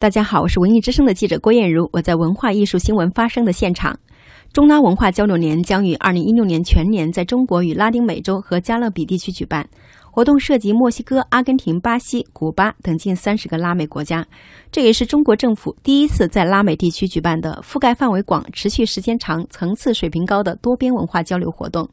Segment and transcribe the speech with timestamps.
[0.00, 3.98] 大家好，我是文艺之声的记者郭艳茹，我在文化艺术新闻发生的现场。
[4.52, 9.68] 中拉文化交流年将于二零一六年全年在中国与拉丁美洲和加勒比地区举办，
[10.12, 14.24] 活动涉及墨西哥、阿根廷、巴西、古巴等近三十个拉美国家。
[14.70, 21.90] 这也是中国政府第一次在拉美地区举办的覆盖范围广、持续时间长、层次水平高的多边文化交流活动。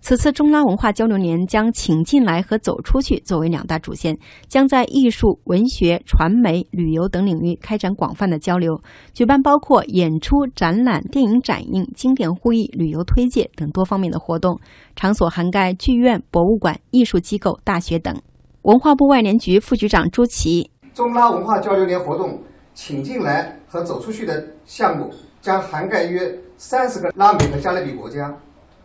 [0.00, 4.18] 此次中拉文化交流年将请进来和走出去作为两大主线，
[4.48, 8.80] 将在艺术、文学、传媒、旅游等领域开展广泛的交流，
[9.12, 14.58] 举办包括演出、展览、电影展映、经典会议、旅游推介等多方面的活动，
[14.96, 18.16] 场所涵盖剧院、博物馆、艺术机构、大学等。
[18.62, 25.10] 文化部外联局副局长朱琦：中拉文化交流年活动请进来和走出去的项目
[25.42, 28.34] 将涵盖约三十个拉美和加勒比国家。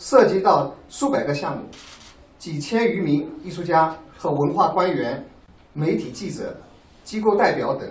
[0.00, 1.62] 涉及到数百个项目，
[2.38, 5.22] 几千余名艺术家和文化官员、
[5.74, 6.56] 媒体记者、
[7.04, 7.86] 机构代表等，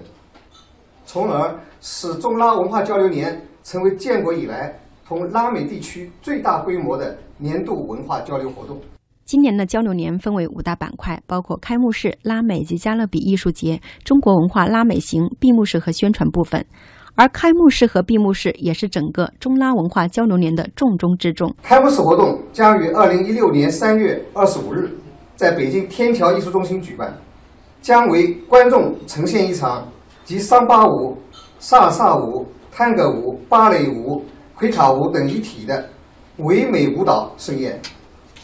[1.05, 4.75] 从而使中拉文化交流年成为建国以来
[5.07, 8.81] 同拉美地区最大规模的年度文化交流活动。
[9.23, 16.65] 今年的交流年分为五大板块，包括开幕式、拉美及加勒比艺术节、中国文化拉美行、闭幕式和宣传部分。
[17.19, 21.53] 而开幕式和闭幕式也是整个中拉文化交流年的重中之重。
[21.61, 24.89] 开幕式活动将于二零一六年三月二十五日
[25.35, 27.13] 在北京天桥艺术中心举办，
[27.81, 29.85] 将为观众呈现一场
[30.23, 31.17] 集桑巴舞、
[31.59, 34.23] 萨萨舞、探戈舞、芭蕾舞、
[34.55, 35.89] 奎卡舞等一体的
[36.37, 37.77] 唯美舞蹈盛宴，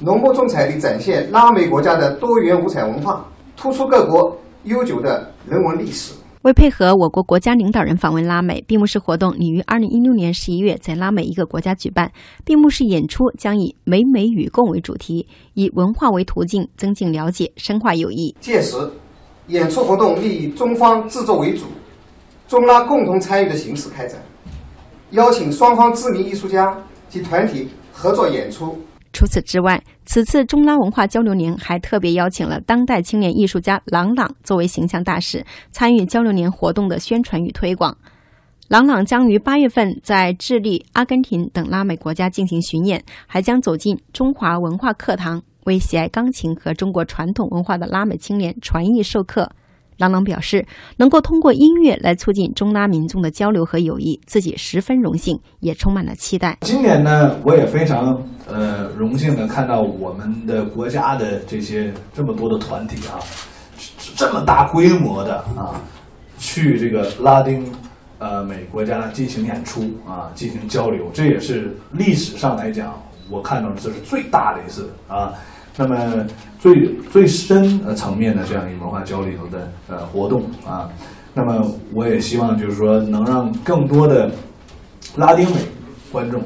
[0.02, 6.14] 浓墨重彩地展现拉美国家的多元五彩文化，突出各国悠久的人文历史。
[6.46, 12.12] 为配合我国国家领导人访问拉美，闭幕式活动拟于二零一六年十一月在拉美一个国家举办。
[12.44, 18.36] 闭幕式演出将以“美美与共”为主题，以文化为途径，增进了解，深化友谊。
[18.40, 18.78] 届时，
[19.48, 21.64] 演出活动拟以中方制作为主，
[22.48, 24.22] 中拉共同参与的形式开展，
[25.14, 26.78] 邀请双方知名艺术家
[27.10, 28.78] 及团体合作演出。
[29.16, 37.98] 除此之外，此次中拉文化交流年还特别邀请了当代青年艺术家郎朗作为形象大使，参与交流年活动的宣传与推广。
[38.68, 49.50] 郎朗将于八月份在智利、阿根廷等拉美国家进行巡演，还将走进中华文化课堂，为喜爱钢琴和中国传统文化的拉美青年传艺授课。
[49.98, 50.66] 郎朗表示，
[50.98, 56.58] 能够通过音乐来促进中拉民众的交流和友谊，自己十分荣幸，也充满了期待。
[56.60, 63.20] 今年呢，我也非常呃荣幸的看到我们的国家的这些这么多的团体啊，
[64.16, 65.82] 这么大规模的啊，
[66.38, 67.72] 去这个拉丁
[68.20, 72.94] 呃美国家进行演出啊，进行交流，这也是历史上来讲，
[73.30, 75.34] 我看到这是最大的一次啊。
[75.78, 76.26] 那么
[76.58, 80.90] 最最深呃层面的这样一个文化交流的呃活动啊，
[81.34, 84.32] 那么我也希望就是说能让更多的
[85.18, 85.58] 拉丁美
[86.14, 86.42] 观众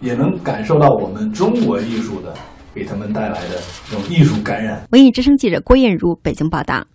[0.00, 2.34] 也能感受到我们中国艺术的
[2.74, 3.60] 给他们带来的
[3.90, 4.82] 这种艺术感染。
[4.90, 6.88] 文艺之声记者郭艳茹北京报道。